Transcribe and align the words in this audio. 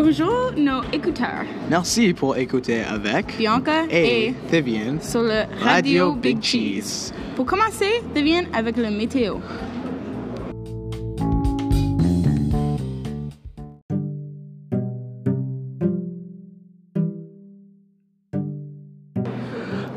Bonjour 0.00 0.52
nos 0.56 0.80
écouteurs. 0.92 1.44
Merci 1.68 2.14
pour 2.14 2.36
écouter 2.36 2.84
avec 2.84 3.36
Bianca 3.36 3.84
et 3.90 4.28
et 4.28 4.34
Vivian 4.48 5.00
sur 5.00 5.22
le 5.22 5.42
Radio 5.60 6.14
Big 6.14 6.40
Cheese. 6.40 7.12
Pour 7.34 7.44
commencer, 7.44 8.00
Vivian 8.14 8.44
avec 8.52 8.76
le 8.76 8.92
météo. 8.92 9.38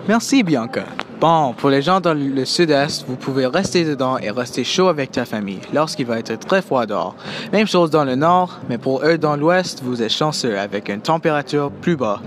Merci 0.08 0.42
Bianca. 0.42 0.86
Bon, 1.22 1.54
pour 1.54 1.70
les 1.70 1.84
gens 1.84 2.02
dans 2.02 2.16
le 2.16 2.46
sud-est, 2.46 3.06
vous 3.08 3.16
pouvez 3.16 3.46
rester 3.46 3.86
dedans 3.86 4.18
et 4.18 4.32
rester 4.32 4.64
chaud 4.64 4.88
avec 4.88 5.12
ta 5.12 5.24
famille 5.24 5.60
lorsqu'il 5.72 6.08
va 6.08 6.18
être 6.18 6.40
très 6.40 6.64
froid 6.64 6.88
dehors. 6.88 7.16
Même 7.54 7.68
chose 7.68 7.92
dans 7.92 8.06
le 8.06 8.16
nord, 8.16 8.60
mais 8.68 8.80
pour 8.80 9.06
eux 9.06 9.20
dans 9.20 9.36
l'ouest, 9.36 9.84
vous 9.84 10.02
êtes 10.02 10.10
chanceux 10.10 10.58
avec 10.58 10.90
une 10.90 11.00
température 11.00 11.70
plus 11.70 11.96
bas. 11.96 12.24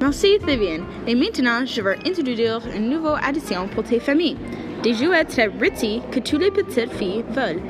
Merci 0.00 0.38
Vivian. 0.44 0.82
Et 1.06 1.14
maintenant, 1.14 1.64
je 1.64 1.80
vais 1.80 1.96
introduire 2.04 2.60
une 2.74 2.90
nouvelle 2.90 3.20
addition 3.24 3.68
pour 3.72 3.84
tes 3.84 4.00
familles. 4.00 4.36
Des 4.82 4.94
jouets 4.94 5.24
très 5.24 5.46
ritzy 5.60 6.02
que 6.10 6.18
toutes 6.18 6.40
les 6.40 6.50
petites 6.50 6.92
filles 6.94 7.24
veulent. 7.30 7.62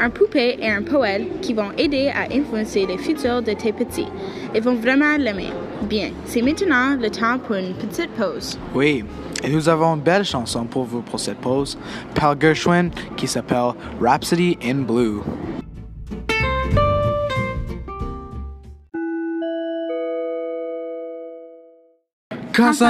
Un 0.00 0.08
poupée 0.08 0.56
et 0.58 0.70
un 0.70 0.82
poêle 0.82 1.26
qui 1.42 1.52
vont 1.52 1.70
aider 1.76 2.08
à 2.08 2.22
influencer 2.34 2.86
le 2.86 2.96
futur 2.96 3.42
de 3.42 3.52
tes 3.52 3.72
petits. 3.72 4.08
Ils 4.54 4.62
vont 4.62 4.74
vraiment 4.74 5.18
l'aimer. 5.18 5.52
Bien, 5.82 6.10
c'est 6.24 6.40
maintenant 6.40 6.96
le 6.98 7.10
temps 7.10 7.38
pour 7.38 7.56
une 7.56 7.74
petite 7.74 8.10
pause. 8.12 8.58
Oui, 8.74 9.04
et 9.42 9.50
nous 9.50 9.68
avons 9.68 9.94
une 9.94 10.00
belle 10.00 10.24
chanson 10.24 10.64
pour 10.64 10.84
vous 10.84 11.02
pour 11.02 11.20
cette 11.20 11.38
pause 11.38 11.76
par 12.14 12.40
Gershwin 12.40 12.90
qui 13.16 13.26
s'appelle 13.26 13.72
Rhapsody 14.00 14.56
in 14.64 14.86
Blue. 14.86 15.20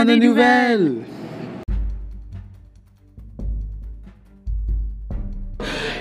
Des 0.06 0.16
nouvelles! 0.18 1.02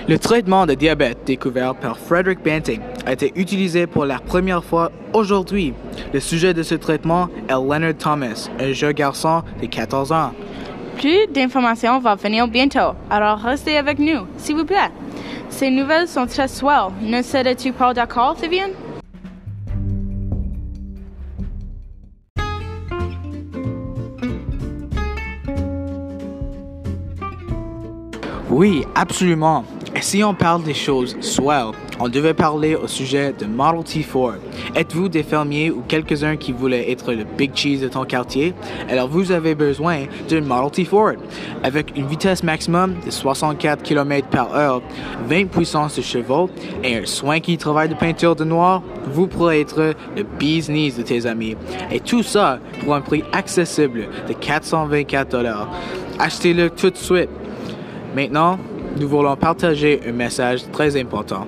Le 0.06 0.18
traitement 0.18 0.66
de 0.66 0.74
diabète 0.74 1.24
découvert 1.24 1.74
par 1.74 1.96
Frederick 1.96 2.44
Banting 2.44 2.78
a 3.06 3.14
été 3.14 3.32
utilisé 3.36 3.86
pour 3.86 4.04
la 4.04 4.18
première 4.18 4.62
fois 4.62 4.92
aujourd'hui. 5.14 5.72
Le 6.12 6.20
sujet 6.20 6.52
de 6.52 6.62
ce 6.62 6.74
traitement 6.74 7.30
est 7.48 7.52
Leonard 7.52 7.94
Thomas, 7.96 8.50
un 8.60 8.72
jeune 8.72 8.92
garçon 8.92 9.42
de 9.62 9.66
14 9.66 10.12
ans. 10.12 10.32
Plus 10.98 11.26
d'informations 11.32 12.00
vont 12.00 12.16
venir 12.16 12.46
bientôt, 12.48 12.92
alors 13.08 13.38
restez 13.38 13.78
avec 13.78 13.98
nous, 13.98 14.26
s'il 14.36 14.56
vous 14.56 14.66
plaît. 14.66 14.90
Ces 15.48 15.70
nouvelles 15.70 16.06
sont 16.06 16.26
très 16.26 16.48
swell. 16.48 16.90
Ne 17.00 17.22
serais-tu 17.22 17.72
pas 17.72 17.94
d'accord, 17.94 18.36
Vivian? 18.38 18.68
Oui, 28.50 28.84
absolument. 28.94 29.64
Et 29.96 30.02
si 30.02 30.24
on 30.24 30.34
parle 30.34 30.64
des 30.64 30.74
choses 30.74 31.16
swell, 31.20 31.70
on 32.00 32.08
devait 32.08 32.34
parler 32.34 32.74
au 32.74 32.88
sujet 32.88 33.32
de 33.32 33.46
Model 33.46 33.84
T 33.84 34.02
Ford. 34.02 34.34
Êtes-vous 34.74 35.08
des 35.08 35.22
fermiers 35.22 35.70
ou 35.70 35.82
quelques-uns 35.86 36.36
qui 36.36 36.50
voulaient 36.50 36.90
être 36.90 37.12
le 37.12 37.22
big 37.22 37.54
cheese 37.54 37.80
de 37.80 37.86
ton 37.86 38.04
quartier? 38.04 38.54
Alors 38.90 39.06
vous 39.08 39.30
avez 39.30 39.54
besoin 39.54 40.06
d'une 40.28 40.46
Model 40.46 40.72
T 40.72 40.84
Ford. 40.84 41.12
Avec 41.62 41.96
une 41.96 42.08
vitesse 42.08 42.42
maximum 42.42 42.96
de 43.06 43.10
64 43.12 43.84
km 43.84 44.26
par 44.26 44.52
heure, 44.56 44.82
20 45.28 45.46
puissances 45.46 45.94
de 45.96 46.02
chevaux 46.02 46.50
et 46.82 46.96
un 46.96 47.06
swanky 47.06 47.56
travail 47.56 47.88
de 47.88 47.94
peinture 47.94 48.34
de 48.34 48.44
noir, 48.44 48.82
vous 49.12 49.28
pourrez 49.28 49.60
être 49.60 49.94
le 50.16 50.24
bee's 50.24 50.66
knees 50.66 50.96
de 50.98 51.02
tes 51.02 51.24
amis. 51.26 51.56
Et 51.92 52.00
tout 52.00 52.24
ça 52.24 52.58
pour 52.82 52.96
un 52.96 53.00
prix 53.00 53.22
accessible 53.32 54.08
de 54.26 54.32
424 54.32 55.30
dollars. 55.30 55.68
Achetez-le 56.18 56.70
tout 56.70 56.90
de 56.90 56.96
suite. 56.96 57.30
Maintenant, 58.16 58.58
nous 58.96 59.08
voulons 59.08 59.36
partager 59.36 60.00
un 60.06 60.12
message 60.12 60.70
très 60.70 60.96
important. 60.96 61.46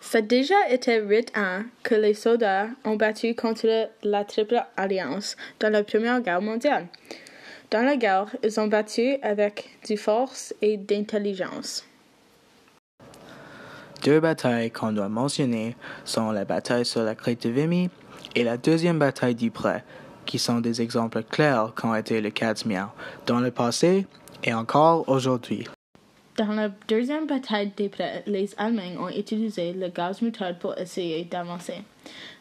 Ça 0.00 0.18
a 0.18 0.20
déjà 0.20 0.68
été 0.68 0.98
rite 0.98 1.32
un 1.34 1.64
que 1.82 1.94
les 1.94 2.12
soldats 2.12 2.66
ont 2.84 2.96
battu 2.96 3.34
contre 3.34 3.88
la 4.02 4.24
Triple 4.24 4.62
Alliance 4.76 5.36
dans 5.60 5.70
la 5.72 5.82
Première 5.82 6.20
Guerre 6.20 6.42
mondiale. 6.42 6.88
Dans 7.70 7.82
la 7.82 7.96
guerre, 7.96 8.26
ils 8.44 8.60
ont 8.60 8.66
battu 8.66 9.16
avec 9.22 9.70
du 9.86 9.96
force 9.96 10.54
et 10.60 10.76
d'intelligence. 10.76 11.86
Deux 14.04 14.20
batailles 14.20 14.70
qu'on 14.70 14.92
doit 14.92 15.08
mentionner 15.08 15.76
sont 16.04 16.32
la 16.32 16.44
bataille 16.44 16.84
sur 16.84 17.02
la 17.02 17.14
crête 17.14 17.46
de 17.46 17.48
Vimy 17.48 17.88
et 18.34 18.44
la 18.44 18.58
deuxième 18.58 18.98
bataille 18.98 19.34
du 19.34 19.50
Pré, 19.50 19.82
qui 20.26 20.38
sont 20.38 20.60
des 20.60 20.80
exemples 20.80 21.22
clairs 21.22 21.72
qu'ont 21.74 21.94
été 21.94 22.20
le 22.20 22.30
Casimir 22.30 22.88
dans 23.26 23.40
le 23.40 23.50
passé 23.50 24.06
et 24.44 24.54
encore 24.54 25.08
aujourd'hui. 25.08 25.66
Dans 26.36 26.52
la 26.52 26.70
deuxième 26.88 27.26
bataille 27.26 27.72
des 27.76 27.90
Prés, 27.90 28.22
les 28.26 28.54
Allemands 28.56 29.04
ont 29.04 29.08
utilisé 29.08 29.74
le 29.74 29.88
gaz 29.88 30.22
moutarde 30.22 30.58
pour 30.58 30.76
essayer 30.78 31.24
d'avancer. 31.24 31.82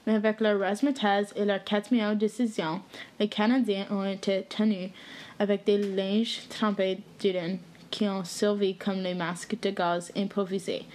Mais 0.08 0.16
avec 0.16 0.40
leur 0.40 0.60
razzmatazz 0.60 1.34
et 1.36 1.44
leur 1.44 1.64
4 1.64 2.16
décision, 2.16 2.82
les 3.20 3.28
Canadiens 3.28 3.86
ont 3.92 4.06
été 4.06 4.46
tenus 4.48 4.92
avec 5.40 5.66
des 5.66 5.78
linges 5.78 6.48
trempés 6.50 7.00
d'urine 7.20 7.60
qui 7.90 8.08
ont 8.08 8.24
servi 8.24 8.76
comme 8.76 9.00
les 9.00 9.14
masques 9.14 9.58
de 9.62 9.72
gaz 9.72 10.12
improvisés 10.16 10.86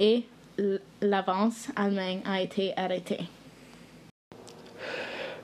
et 0.00 0.24
l'avance 1.02 1.68
allemande 1.76 2.22
a 2.24 2.40
été 2.40 2.72
arrêtée. 2.76 3.20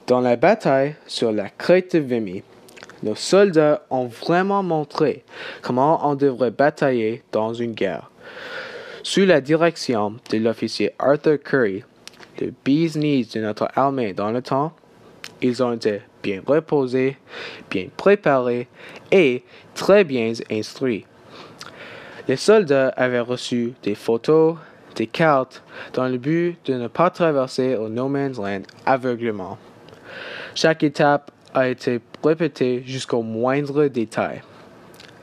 Dans 0.07 0.21
la 0.21 0.37
bataille 0.37 0.97
sur 1.07 1.33
la 1.33 1.49
crête 1.49 1.97
de 1.97 1.99
Vimy, 1.99 2.43
nos 3.03 3.15
soldats 3.15 3.87
ont 3.89 4.05
vraiment 4.05 4.63
montré 4.63 5.25
comment 5.63 6.07
on 6.07 6.15
devrait 6.15 6.51
batailler 6.51 7.23
dans 7.33 7.55
une 7.55 7.73
guerre. 7.73 8.11
Sous 9.03 9.25
la 9.25 9.41
direction 9.41 10.17
de 10.31 10.37
l'officier 10.37 10.93
Arthur 10.99 11.43
Curry, 11.43 11.85
le 12.39 12.53
bee's 12.67 12.97
knees 12.97 13.31
de 13.35 13.41
notre 13.41 13.69
armée 13.77 14.13
dans 14.13 14.31
le 14.31 14.43
temps, 14.43 14.75
ils 15.41 15.63
ont 15.63 15.73
été 15.73 16.03
bien 16.23 16.43
reposés, 16.47 17.17
bien 17.71 17.87
préparés 17.97 18.69
et 19.11 19.43
très 19.75 20.05
bien 20.05 20.35
instruits. 20.51 21.07
Les 22.29 22.37
soldats 22.37 22.89
avaient 22.89 23.21
reçu 23.21 23.73
des 23.83 23.95
photos, 23.95 24.57
des 24.97 25.07
cartes, 25.07 25.63
dans 25.95 26.09
le 26.09 26.19
but 26.19 26.59
de 26.67 26.75
ne 26.75 26.89
pas 26.89 27.09
traverser 27.09 27.77
au 27.77 27.89
No 27.89 28.09
Man's 28.09 28.37
Land 28.37 28.65
aveuglement. 28.85 29.57
Chaque 30.55 30.85
étape 30.85 31.33
a 31.53 31.69
été 31.69 32.01
répétée 32.23 32.83
jusqu'au 32.87 33.23
moindre 33.23 33.87
détail. 33.87 34.41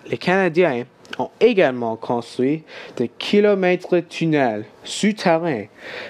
Les 0.10 0.18
Canadiens 0.18 0.84
ont 1.18 1.30
également 1.40 1.96
construit 1.96 2.64
des 2.98 3.08
kilomètres 3.08 3.96
de 3.96 4.02
tunnels 4.02 4.66
souterrains 4.84 5.66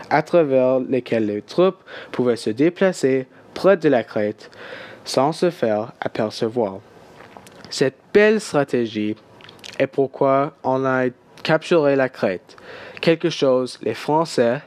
à 0.09 0.23
travers 0.23 0.79
lesquels 0.79 1.27
les 1.27 1.43
troupes 1.43 1.83
pouvaient 2.11 2.35
se 2.35 2.49
déplacer 2.49 3.27
près 3.53 3.77
de 3.77 3.89
la 3.89 4.03
crête 4.03 4.49
sans 5.05 5.31
se 5.31 5.51
faire 5.51 5.91
apercevoir. 6.01 6.79
Cette 7.69 7.97
belle 8.13 8.41
stratégie 8.41 9.15
est 9.77 9.87
pourquoi 9.87 10.53
on 10.63 10.83
a 10.83 11.05
capturé 11.43 11.95
la 11.95 12.09
crête, 12.09 12.55
quelque 13.01 13.29
chose 13.29 13.79
les 13.83 13.93
Français 13.93 14.61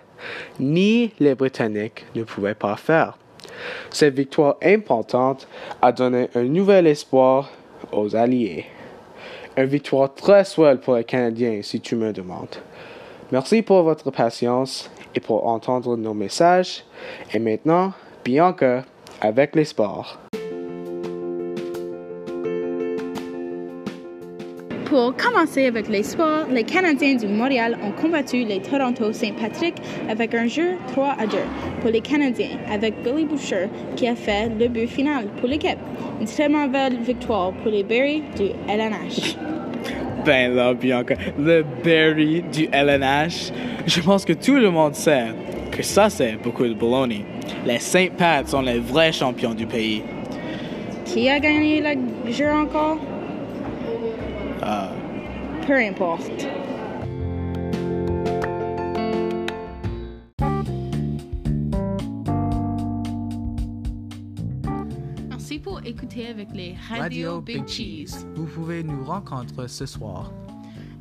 ni 0.60 1.12
les 1.18 1.34
Britanniques 1.34 2.06
ne 2.14 2.22
pouvaient 2.22 2.54
pas 2.54 2.76
faire. 2.76 3.18
Cette 3.90 4.14
victoire 4.14 4.56
importante 4.62 5.48
a 5.82 5.92
donné 5.92 6.28
un 6.34 6.44
nouvel 6.44 6.86
espoir 6.86 7.50
aux 7.92 8.16
Alliés. 8.16 8.66
Une 9.56 9.66
victoire 9.66 10.12
très 10.14 10.44
swell 10.44 10.80
pour 10.80 10.96
les 10.96 11.04
Canadiens, 11.04 11.60
si 11.62 11.80
tu 11.80 11.96
me 11.96 12.12
demandes. 12.12 12.56
Merci 13.30 13.62
pour 13.62 13.82
votre 13.82 14.10
patience 14.10 14.90
et 15.14 15.20
pour 15.20 15.46
entendre 15.46 15.96
nos 15.96 16.14
messages. 16.14 16.84
Et 17.32 17.38
maintenant, 17.38 17.92
Bianca 18.24 18.84
avec 19.20 19.54
les 19.54 19.64
sports. 19.64 20.23
Pour 24.94 25.12
commencer 25.16 25.66
avec 25.66 25.88
les 25.88 26.04
sports, 26.04 26.46
les 26.52 26.62
Canadiens 26.62 27.16
du 27.16 27.26
Montréal 27.26 27.76
ont 27.82 27.90
combattu 28.00 28.44
les 28.44 28.60
Toronto 28.60 29.12
St. 29.12 29.34
Patrick 29.34 29.74
avec 30.08 30.32
un 30.36 30.46
jeu 30.46 30.74
3 30.92 31.16
à 31.18 31.26
2 31.26 31.36
pour 31.80 31.90
les 31.90 32.00
Canadiens, 32.00 32.56
avec 32.70 33.02
Billy 33.02 33.24
Boucher 33.24 33.66
qui 33.96 34.06
a 34.06 34.14
fait 34.14 34.50
le 34.56 34.68
but 34.68 34.86
final 34.86 35.26
pour 35.40 35.48
l'équipe. 35.48 35.80
Une 36.20 36.28
très 36.28 36.48
belle 36.48 36.96
victoire 37.00 37.50
pour 37.54 37.72
les 37.72 37.82
Berry 37.82 38.22
du 38.36 38.50
LNH. 38.68 39.36
Ben 40.24 40.54
là, 40.54 40.72
Bianca, 40.72 41.16
le 41.40 41.64
Berry 41.82 42.44
du 42.52 42.68
LNH, 42.70 43.50
je 43.86 44.00
pense 44.00 44.24
que 44.24 44.32
tout 44.32 44.54
le 44.54 44.70
monde 44.70 44.94
sait 44.94 45.26
que 45.72 45.82
ça, 45.82 46.08
c'est 46.08 46.36
beaucoup 46.36 46.68
de 46.68 46.74
baloney. 46.74 47.24
Les 47.66 47.80
Saint 47.80 48.10
Pats 48.16 48.46
sont 48.46 48.62
les 48.62 48.78
vrais 48.78 49.10
champions 49.10 49.54
du 49.54 49.66
pays. 49.66 50.04
Qui 51.04 51.28
a 51.28 51.40
gagné 51.40 51.82
le 51.82 52.30
jeu 52.32 52.48
encore? 52.48 52.98
Peu 55.66 55.78
importe. 55.78 56.46
Merci 65.30 65.58
pour 65.58 65.80
écouter 65.86 66.26
avec 66.28 66.48
les 66.52 66.74
radios 66.88 67.40
Big 67.40 67.66
Cheese. 67.66 68.26
Vous 68.34 68.44
pouvez 68.44 68.82
nous 68.82 69.04
rencontrer 69.04 69.68
ce 69.68 69.86
soir. 69.86 70.30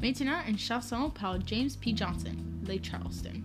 Maintenant, 0.02 0.40
une 0.48 0.58
chanson 0.58 1.10
par 1.10 1.38
James 1.46 1.70
P. 1.82 1.94
Johnson, 1.96 2.36
Les 2.66 2.82
Charleston. 2.82 3.42